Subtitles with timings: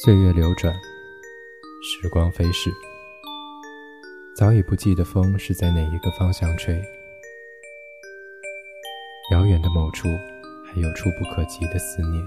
[0.00, 0.72] 岁月流转，
[1.82, 2.70] 时光飞逝，
[4.36, 6.80] 早已不记得风是在哪一个方向吹。
[9.32, 10.06] 遥远的某处，
[10.64, 12.24] 还有触不可及的思念。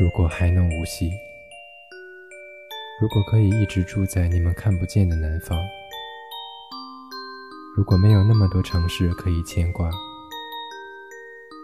[0.00, 1.08] 如果还能无息，
[3.00, 5.56] 如果可以一直住在你们看不见的南方，
[7.76, 9.88] 如果没有那么多城市可以牵挂，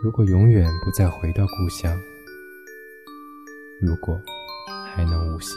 [0.01, 2.01] 如果永远不再回到故乡。
[3.85, 4.17] 如果
[4.95, 5.57] 还能无息，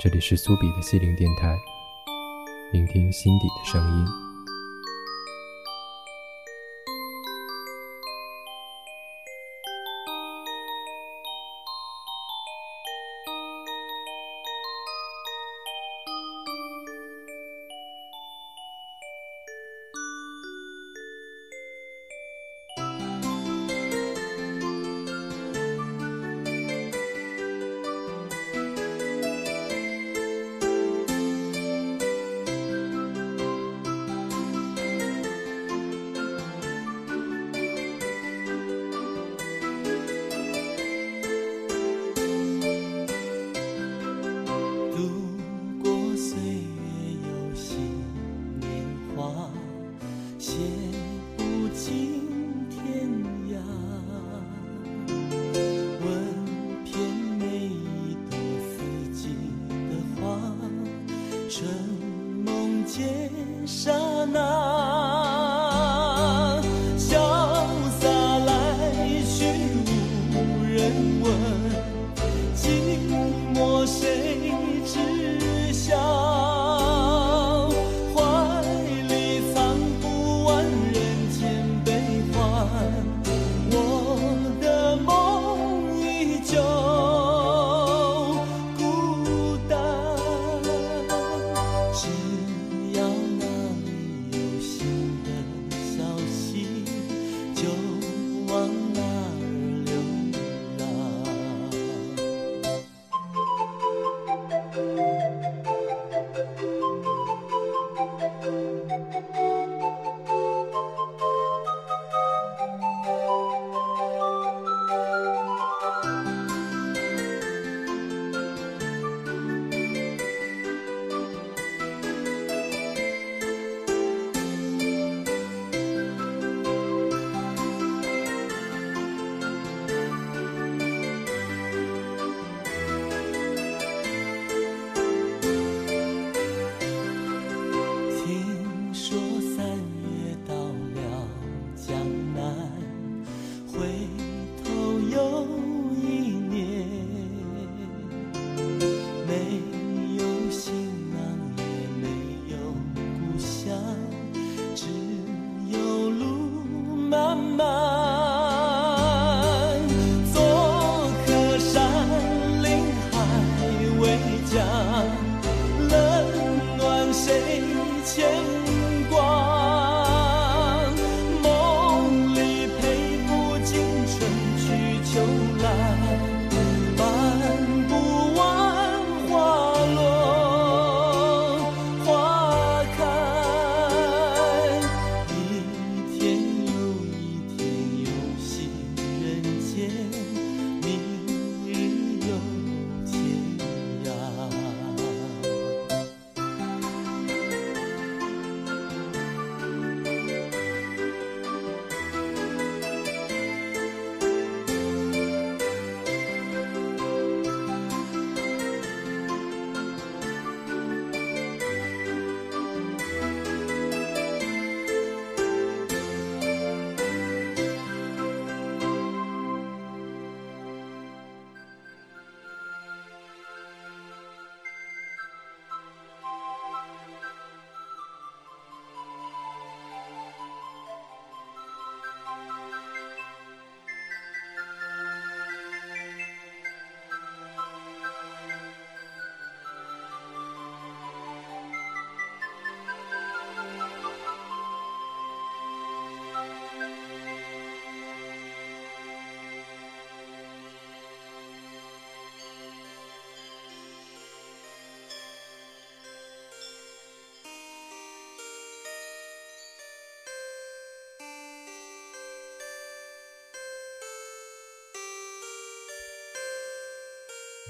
[0.00, 1.56] 这里是苏比的心灵电台，
[2.72, 4.31] 聆听心底的声音。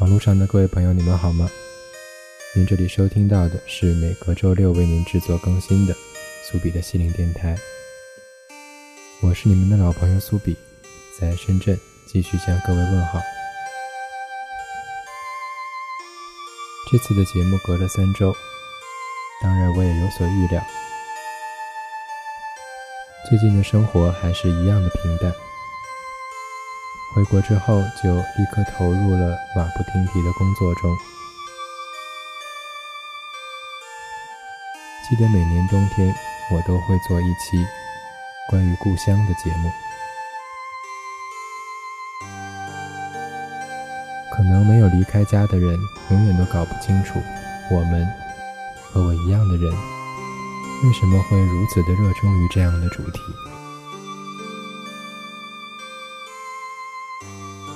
[0.02, 1.49] 网络上的各位朋友，你们好吗？
[2.56, 5.94] 您这里收听到的是每隔周六为您制作更新的
[6.43, 7.56] 苏比的心灵电台。
[9.20, 10.56] 我是你们的老朋友苏比，
[11.20, 11.78] 在深圳
[12.08, 13.20] 继续向各位问好。
[16.90, 18.34] 这次的节目隔了三周，
[19.40, 20.60] 当然我也有所预料。
[23.31, 25.32] 最近的生活还是一样的平淡。
[27.14, 30.90] 回国之后，就立刻投入了马不停蹄的工作中。
[35.08, 36.14] 记得每年冬天，
[36.50, 37.66] 我都会做一期
[38.48, 39.70] 关于故乡的节目。
[44.30, 45.78] 可能没有离开家的人，
[46.10, 47.20] 永远都搞不清楚，
[47.70, 48.08] 我们
[48.90, 53.20] 和我一样的人，为什么会如此的热衷于这样的主题。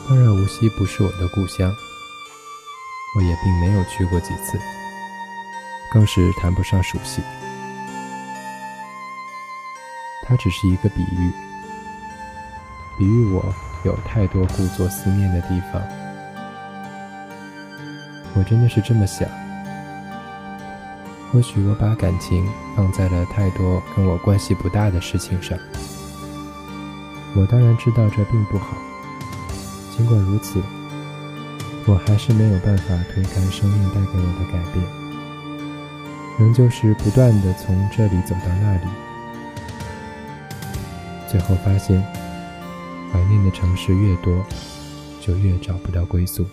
[0.09, 1.75] 当然，无锡不是我的故乡，
[3.17, 4.57] 我也并没有去过几次，
[5.93, 7.21] 更是谈不上熟悉。
[10.23, 11.33] 它只是一个比喻，
[12.97, 13.53] 比喻我
[13.85, 15.83] 有太多故作思念的地方。
[18.35, 19.29] 我真的是这么想。
[21.33, 25.59] 或许我把感情放在了太多跟我关系不大的事情上。
[27.35, 28.77] 我当然知道这并不好。
[29.97, 30.61] 尽管如此，
[31.87, 34.85] 我还是没有办法推开生命带给我的改变，
[36.39, 38.87] 仍旧是不断的从这里走到那里，
[41.27, 42.05] 最后发现，
[43.11, 44.45] 怀念的城市越多，
[45.19, 46.45] 就越找不到归宿。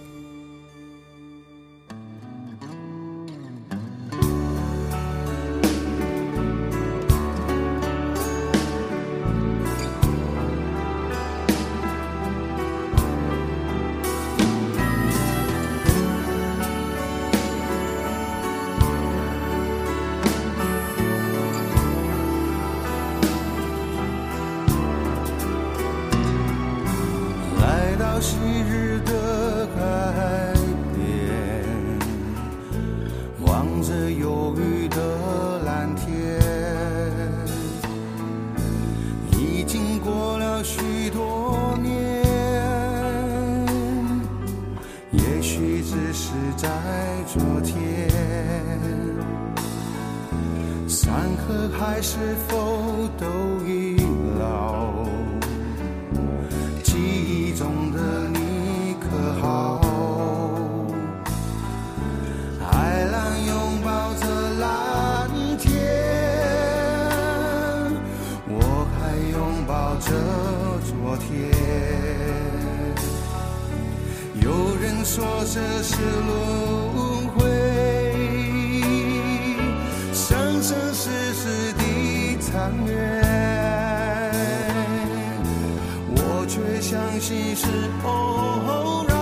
[87.63, 87.69] 是
[88.03, 89.17] 偶然，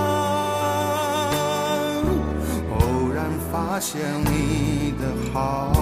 [2.72, 5.81] 偶然发现你的好。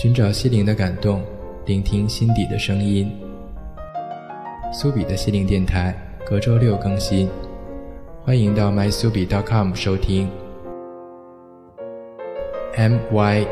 [0.00, 1.24] 寻找心灵的感动，
[1.66, 3.10] 聆听心底的声音。
[4.72, 5.92] 苏比的心灵电台
[6.24, 7.28] 隔周六更新，
[8.22, 10.30] 欢迎到 mysubi.com 收听。
[12.76, 13.48] mysubi.com，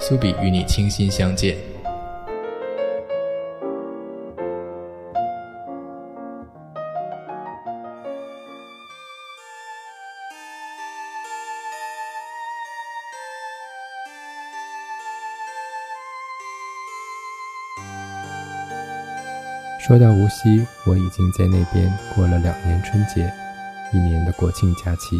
[0.00, 1.56] 苏比与你倾心相见。
[19.88, 23.32] 说到无锡，我已经在那边过了两年春节，
[23.90, 25.18] 一年的国庆假期。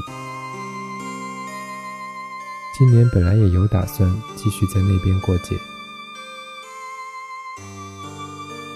[2.77, 4.07] 今年本来也有打算
[4.37, 5.57] 继续在那边过节，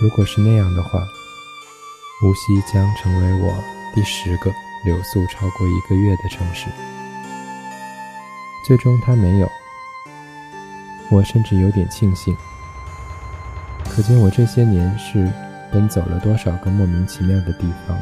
[0.00, 1.06] 如果是那样的话，
[2.24, 3.52] 无锡将成为我
[3.94, 4.50] 第十个
[4.86, 6.68] 留宿超过一个月的城市。
[8.66, 9.50] 最终它没有，
[11.10, 12.34] 我甚至有点庆幸，
[13.94, 15.30] 可见我这些年是。
[15.72, 17.98] 奔走了多少个莫名其妙的地方？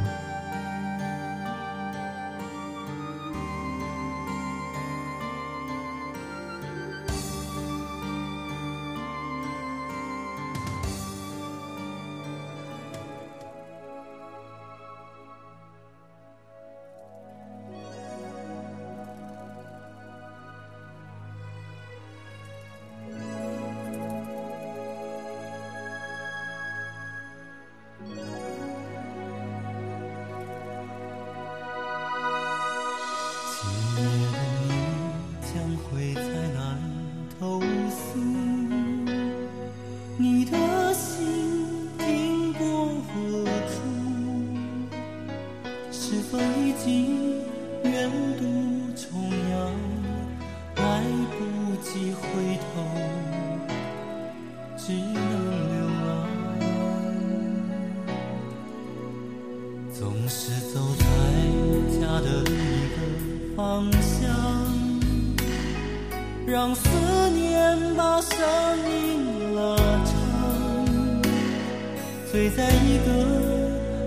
[72.30, 73.10] 醉在一个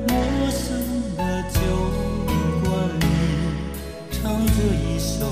[0.08, 0.16] 陌
[0.50, 0.80] 生
[1.18, 1.60] 的酒
[2.64, 3.06] 馆里，
[4.12, 5.28] 唱着一首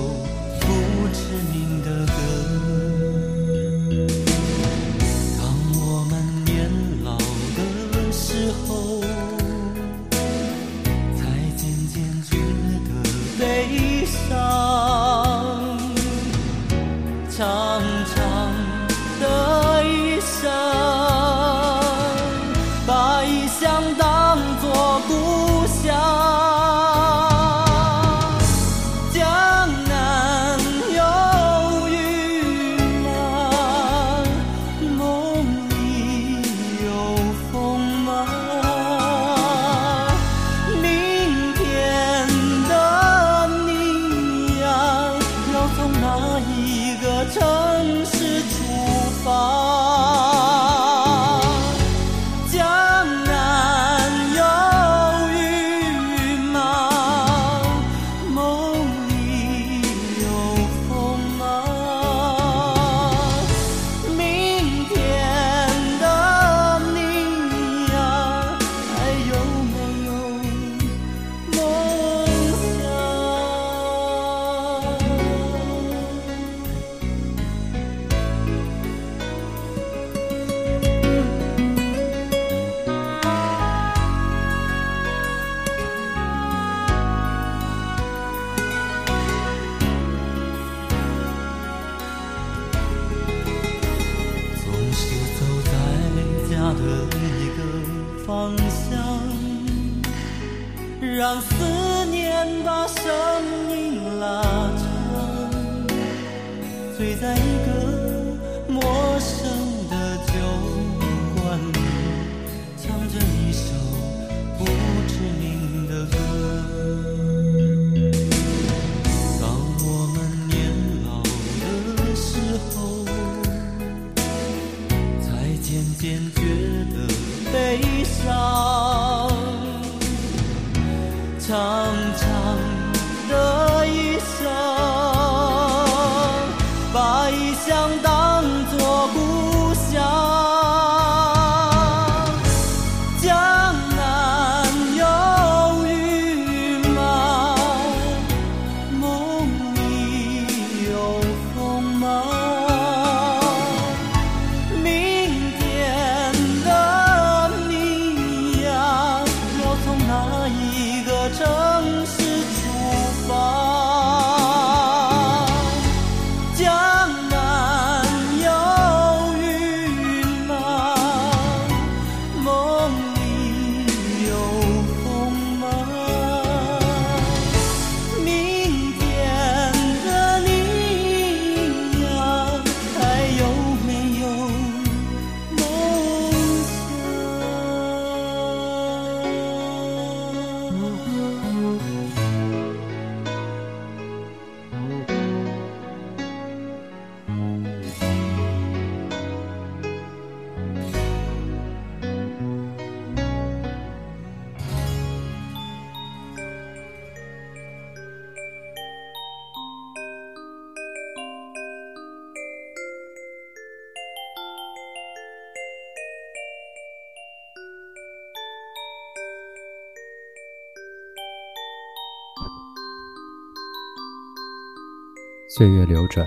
[225.62, 226.26] 岁月流转，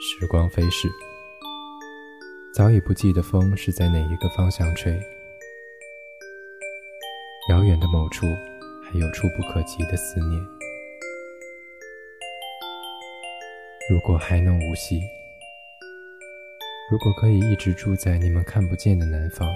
[0.00, 0.88] 时光飞逝，
[2.52, 4.92] 早已不记得风是在哪一个方向吹。
[7.50, 8.26] 遥远的某处，
[8.82, 10.44] 还有触不可及的思念。
[13.88, 15.00] 如果还能无息，
[16.90, 19.48] 如果可以一直住在你们看不见的南方，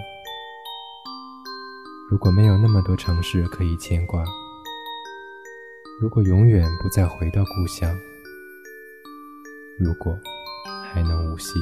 [2.08, 4.22] 如果没有那么多城市可以牵挂，
[6.00, 8.00] 如果永远不再回到故乡。
[9.82, 10.14] 如果
[10.92, 11.54] 还能无息，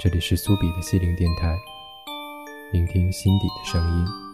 [0.00, 1.56] 这里是苏比的心灵电台，
[2.72, 4.31] 聆听心底的声音。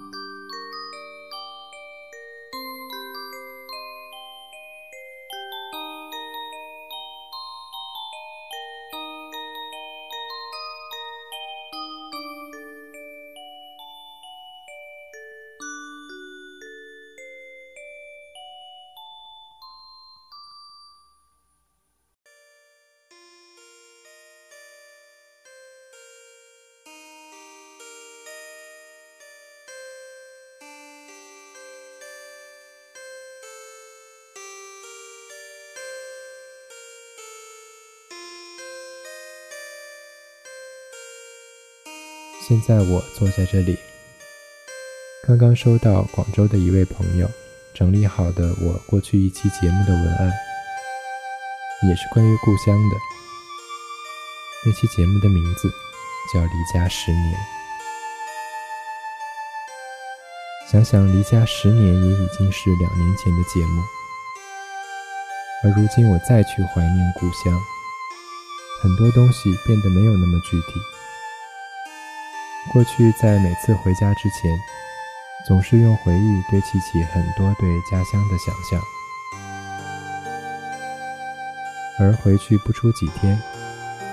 [42.48, 43.76] 现在我坐在这里，
[45.22, 47.30] 刚刚收到广州的一位朋友
[47.74, 50.32] 整理好的我过去一期节目的文案，
[51.86, 52.96] 也是关于故乡的。
[54.64, 55.70] 那期节目的名字
[56.32, 57.34] 叫《离家十年》。
[60.72, 63.82] 想想离家十年也已经是两年前的节目，
[65.64, 67.52] 而如今我再去怀念故乡，
[68.80, 70.80] 很多东西变得没有那么具体。
[72.72, 74.60] 过去在每次回家之前，
[75.46, 78.80] 总是用回忆堆砌起很多对家乡的想象，
[81.98, 83.40] 而回去不出几天，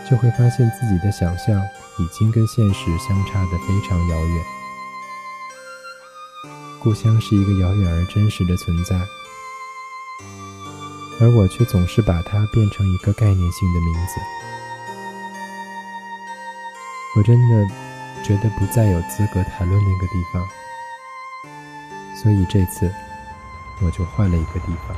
[0.09, 1.61] 就会发现自己的想象
[1.99, 4.45] 已经跟现实相差的非常遥远。
[6.81, 8.95] 故乡是一个遥远而真实的存在，
[11.19, 14.19] 而我却总是把它变成一个概念性的名字。
[17.17, 17.67] 我真的
[18.25, 20.43] 觉得不再有资格谈论那个地方，
[22.15, 22.91] 所以这次
[23.83, 24.97] 我就换了一个地方。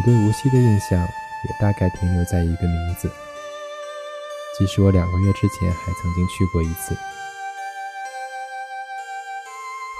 [0.00, 3.06] 我对无锡的印象也大概停留在一个名字，
[4.58, 6.96] 即使我两个月之前还曾经去过一次。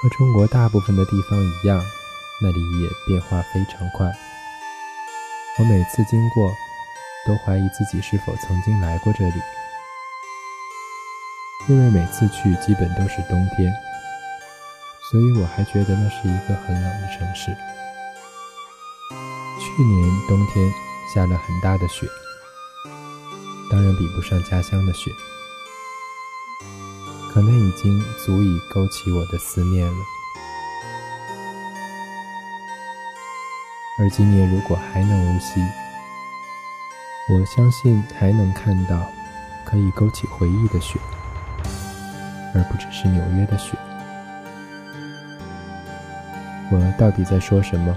[0.01, 1.79] 和中国大部分的地方一样，
[2.41, 4.11] 那里也变化非常快。
[5.59, 6.51] 我每次经过，
[7.27, 9.43] 都怀疑自己是否曾经来过这里，
[11.69, 13.71] 因为每次去基本都是冬天，
[15.11, 17.55] 所以我还觉得那是一个很冷的城市。
[19.77, 20.73] 去年冬天
[21.15, 22.07] 下了很大的雪，
[23.71, 25.11] 当然比不上家乡的雪，
[27.33, 29.99] 可能已经足以勾起我的思念了。
[33.99, 35.61] 而今年如果还能无锡，
[37.33, 39.11] 我相信还能看到
[39.65, 40.99] 可以勾起回忆的雪，
[42.55, 43.79] 而不只是纽约的雪。
[46.71, 47.97] 我到底在说什么？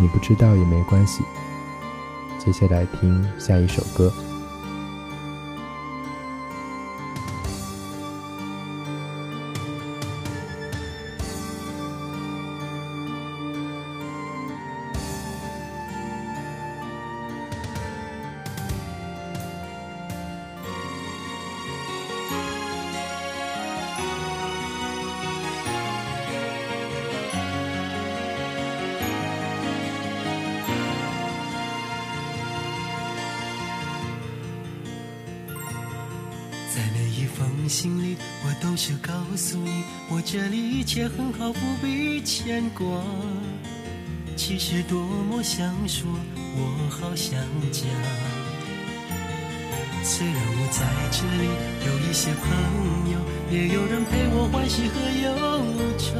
[0.00, 1.22] 你不知道也没关系。
[2.38, 4.12] 接下来听下一首歌。
[45.60, 46.08] 想说，
[46.56, 47.38] 我好想
[47.70, 47.84] 家。
[50.02, 51.44] 虽然我在这里
[51.84, 52.48] 有一些朋
[53.12, 53.18] 友，
[53.50, 55.28] 也有人陪我欢喜和忧
[55.98, 56.16] 愁。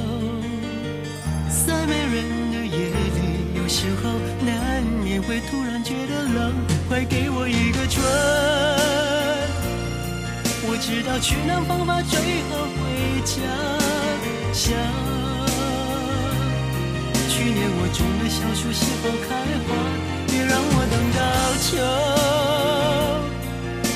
[1.66, 4.12] 在没人的夜里，有时候
[4.44, 6.52] 难免会突然觉得冷，
[6.86, 8.04] 快给我一个春。
[10.68, 13.40] 我知道取暖方法最好回家
[14.52, 15.29] 乡。
[17.40, 19.32] 去年我种的小树是否开
[19.64, 19.72] 花？
[20.26, 21.18] 别让我等到
[21.64, 21.70] 秋。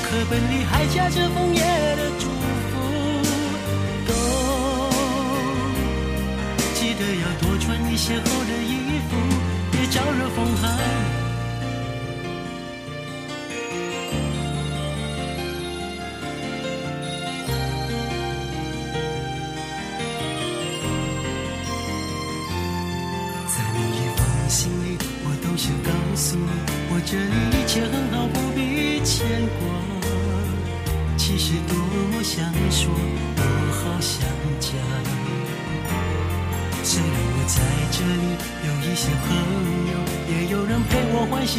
[0.01, 1.61] 课本里还夹着枫叶
[1.95, 2.25] 的祝
[2.71, 2.73] 福，
[4.07, 4.09] 都
[6.73, 9.13] 记得要多穿一些厚的衣服，
[9.71, 11.14] 别招惹风寒。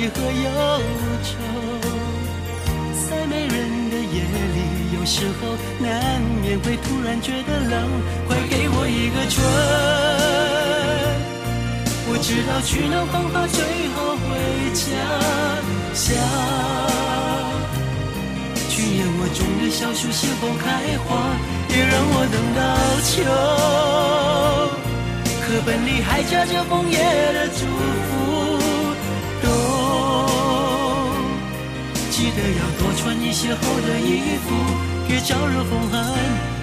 [0.09, 0.49] 和忧
[1.23, 1.29] 愁。
[3.09, 3.55] 在没人
[3.91, 4.23] 的夜
[4.55, 4.59] 里，
[4.99, 7.75] 有时候难免会突然觉得冷，
[8.27, 9.37] 快给我一个春。
[12.09, 13.59] 我知道取暖方法最
[13.95, 14.27] 好回
[14.75, 14.85] 家
[15.95, 16.05] 乡。
[18.69, 20.65] 去年我种的小树是否开
[21.05, 21.09] 花？
[21.69, 22.61] 别让我等到
[23.03, 23.13] 秋。
[25.43, 26.99] 课本里还夹着枫叶
[27.33, 27.65] 的祝
[28.07, 28.15] 福，
[32.37, 34.55] 得要多穿一些厚的衣服，
[35.09, 36.56] 别招惹风寒。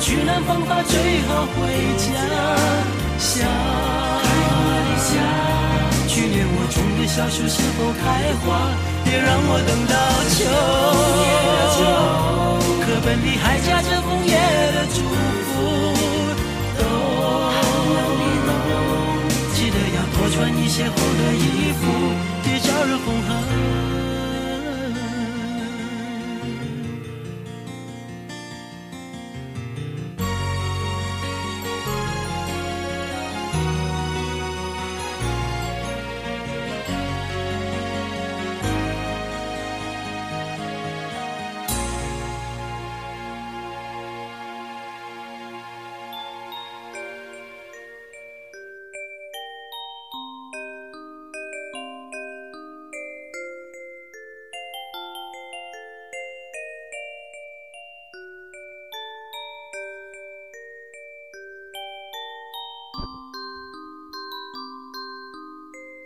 [0.00, 2.04] 取暖方法最好回家
[3.18, 3.46] 乡。
[6.08, 8.02] 去年我种的小树是否开
[8.42, 8.74] 花？
[9.04, 9.94] 别让我等到
[10.34, 10.38] 秋。
[13.02, 14.32] 分离还夹着枫叶
[14.74, 15.00] 的祝
[15.48, 15.50] 福。
[16.76, 16.82] 都
[19.54, 21.80] 记得要多穿一些厚的衣服，
[22.44, 23.99] 别招惹风寒。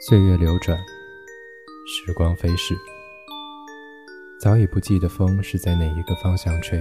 [0.07, 0.79] 岁月流转，
[1.87, 2.75] 时光飞逝，
[4.39, 6.79] 早已不记得风是在哪一个方向吹。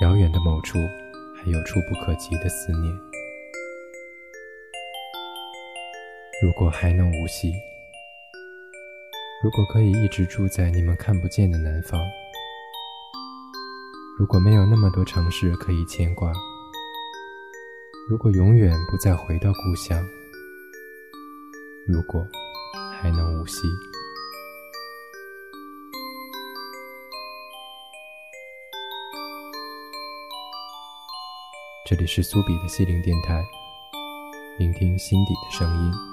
[0.00, 0.78] 遥远的某处，
[1.34, 2.96] 还有触不可及的思念。
[6.40, 7.52] 如果还能无息，
[9.42, 12.00] 如果可以一直住在你们看不见的南方，
[14.20, 16.32] 如果没有那么多城市可以牵挂，
[18.08, 20.00] 如果永远不再回到故乡。
[21.88, 22.24] 如果
[23.00, 23.62] 还能无息，
[31.86, 33.42] 这里是苏比的心灵电台，
[34.58, 36.09] 聆听心底的声音。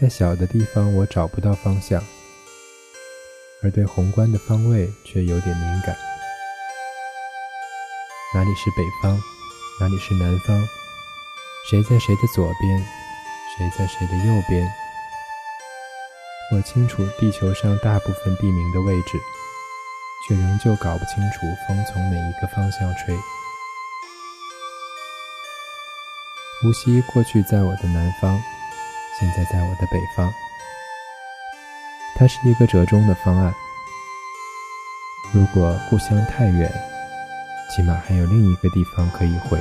[0.00, 2.02] 在小的地方，我找不到方向，
[3.62, 5.94] 而对宏观的方位却有点敏感。
[8.34, 9.20] 哪里是北方？
[9.78, 10.58] 哪里是南方？
[11.68, 12.78] 谁在谁的左边？
[13.58, 14.66] 谁在谁的右边？
[16.54, 19.18] 我清楚地球上大部分地名的位置，
[20.26, 23.14] 却仍旧搞不清楚风从哪一个方向吹。
[26.64, 28.42] 无锡过去在我的南方。
[29.20, 30.32] 现在在我的北方，
[32.16, 33.54] 它是一个折中的方案。
[35.30, 36.72] 如果故乡太远，
[37.70, 39.60] 起码还有另一个地方可以回。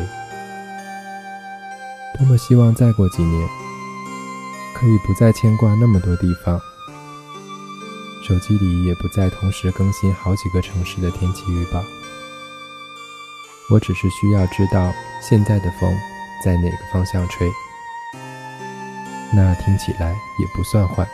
[2.17, 3.49] 多么希望再过几年，
[4.73, 6.57] 可以不再牵挂那么多地方，
[8.25, 11.83] 手机里也不再同时更新好几个城市的天气预报。
[13.69, 15.93] 我只是需要知道现在的风
[16.45, 17.51] 在哪个方向吹。
[19.31, 21.07] 那听起来也不算坏。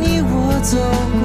[0.00, 1.19] 你我走。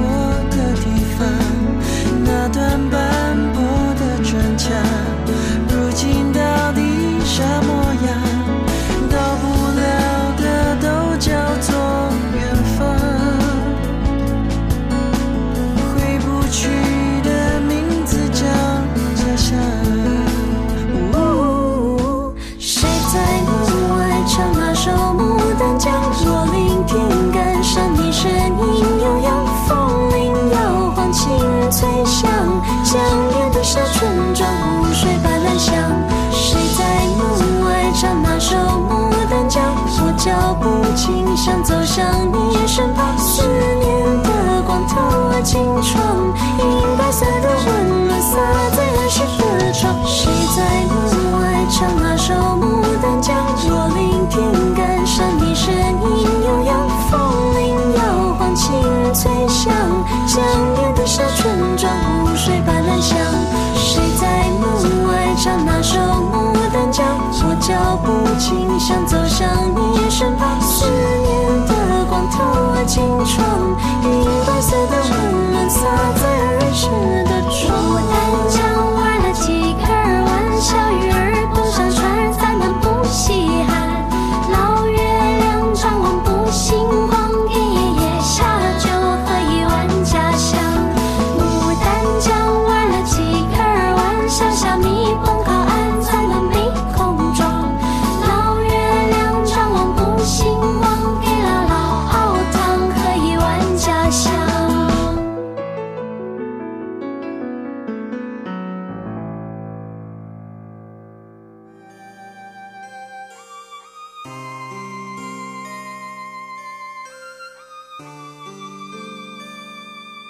[73.36, 73.44] 青春，
[74.02, 75.25] 银白色的雾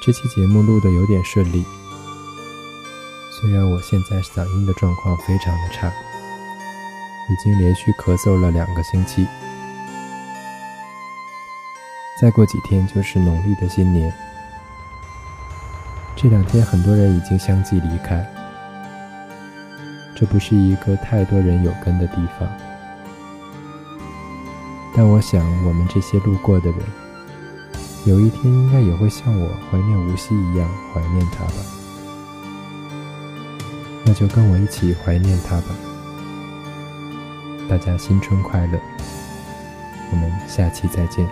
[0.06, 1.64] 这期节目录的有点顺利，
[3.28, 5.92] 虽然我现在嗓音的状况非常的差，
[7.28, 9.26] 已经连续咳嗽了两个星期。
[12.20, 14.14] 再过几天就是农历的新年，
[16.14, 18.24] 这两天很多人已经相继离开，
[20.14, 22.48] 这不是一个太多人有根的地方，
[24.94, 27.05] 但我想我们这些路过的人。
[28.06, 31.54] 有一天应该也会像我怀念无锡一样怀念他吧，
[34.04, 35.74] 那就跟我一起怀念他吧。
[37.68, 38.78] 大家新春快乐，
[40.12, 41.28] 我们下期再见。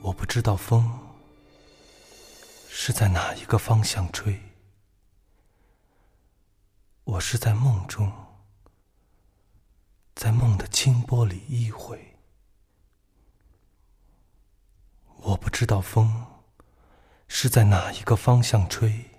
[0.00, 0.90] 我不知道风
[2.68, 4.36] 是在哪一个方向吹。
[7.12, 8.10] 我是在梦中，
[10.14, 12.16] 在梦的清波里依回。
[15.18, 16.26] 我不知道风
[17.28, 19.10] 是在哪一个方向吹。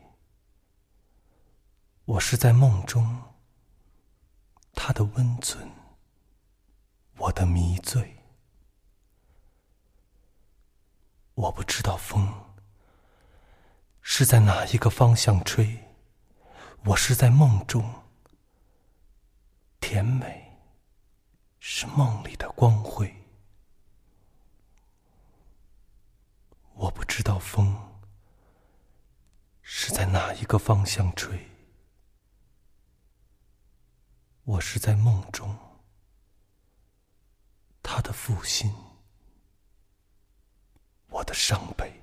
[2.06, 3.22] 我是在梦中，
[4.74, 5.70] 他的温存，
[7.18, 8.18] 我的迷醉。
[11.36, 12.56] 我不知道风
[14.02, 15.82] 是在哪一个方向吹。
[16.86, 18.03] 我是在梦中，
[19.79, 20.51] 甜美
[21.61, 23.15] 是梦里的光辉。
[26.73, 27.73] 我不知道风
[29.61, 31.49] 是在哪一个方向吹。
[34.43, 35.57] 我是在梦中，
[37.81, 38.75] 他的负心，
[41.07, 42.03] 我的伤悲。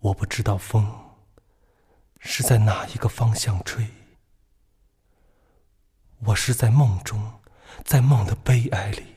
[0.00, 1.18] 我不知道风
[2.20, 3.86] 是在哪一个方向吹。
[6.20, 7.40] 我是在梦中，
[7.84, 9.16] 在梦的悲哀里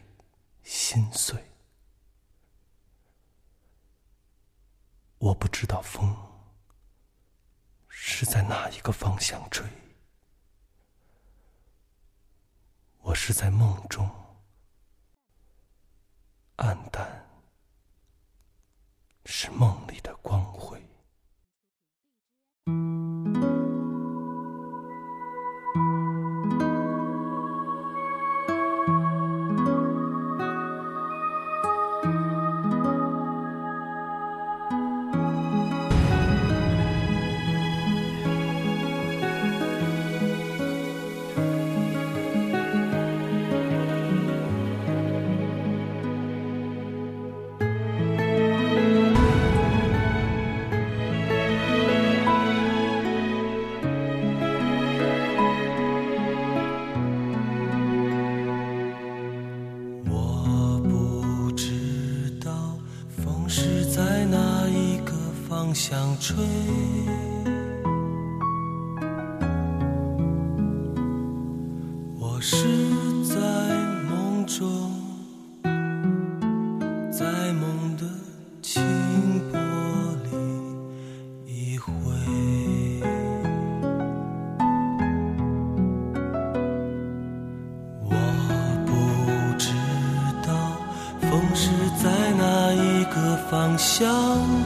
[0.62, 1.42] 心碎。
[5.20, 6.14] 我不知道风
[7.88, 9.66] 是在哪一个方向吹。
[13.00, 14.10] 我是在梦中，
[16.58, 17.26] 暗淡
[19.26, 20.82] 是梦里的光辉。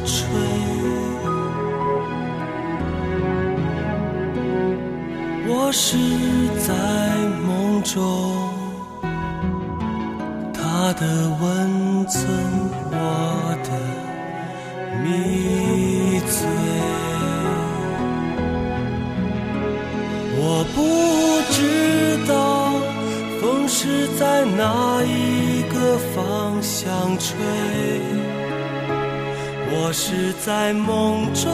[0.06, 0.16] 吹。
[5.50, 5.98] 我是
[6.60, 6.74] 在
[7.46, 8.00] 梦中，
[10.54, 11.06] 他的
[11.42, 12.26] 温存，
[12.92, 12.96] 我
[13.64, 13.70] 的
[15.04, 15.06] 迷
[16.28, 16.36] 醉。
[20.40, 20.78] 我不
[21.52, 21.58] 知
[22.28, 22.32] 道
[23.42, 27.36] 风是在哪一个方向吹。
[29.80, 31.54] 我是在梦中，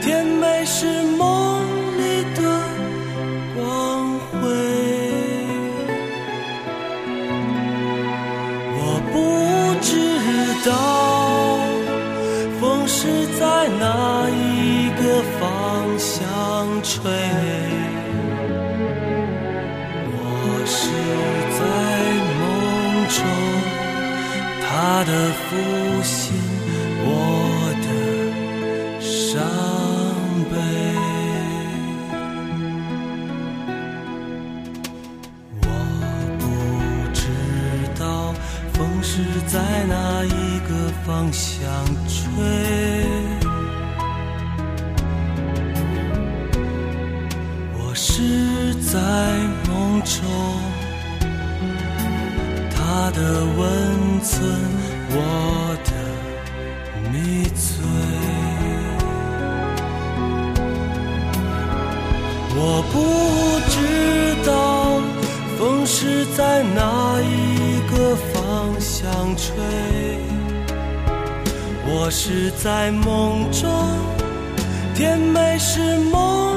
[0.00, 1.60] 甜美是梦
[1.98, 2.40] 里的
[3.54, 4.32] 光辉。
[8.78, 8.80] 我
[9.12, 9.14] 不
[9.82, 9.90] 知
[10.64, 10.70] 道
[12.60, 13.42] 风是在
[13.80, 13.84] 哪
[14.30, 15.02] 一个
[15.38, 15.42] 方
[15.98, 16.22] 向
[16.82, 17.02] 吹，
[20.14, 20.16] 我
[20.64, 20.78] 是
[21.58, 21.60] 在
[22.38, 22.40] 梦
[23.08, 23.18] 中，
[24.62, 24.70] 他
[25.04, 25.10] 的
[52.94, 53.20] 他的
[53.56, 54.38] 温存，
[55.12, 55.16] 我
[55.82, 55.90] 的
[57.10, 57.64] 迷醉。
[62.54, 62.60] 我
[62.92, 62.94] 不
[63.70, 63.74] 知
[64.46, 64.52] 道
[65.58, 69.00] 风是在哪一个方向
[69.38, 69.48] 吹，
[71.86, 73.70] 我是在梦中，
[74.94, 76.51] 甜美是梦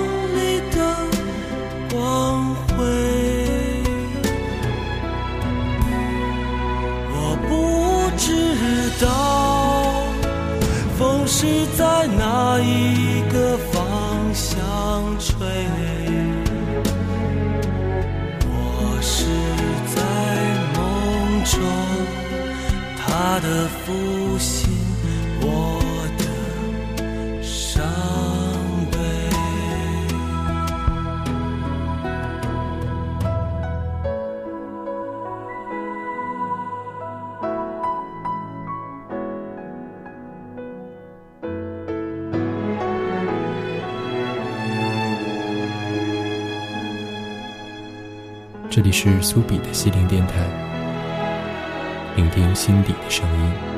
[12.66, 13.05] 哪
[48.97, 50.47] 是苏比的心灵电台，
[52.15, 53.74] 聆听心底的声音。